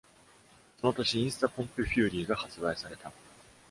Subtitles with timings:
[0.79, 3.11] その年、インスタ・ポンプ・フューリーが発売された。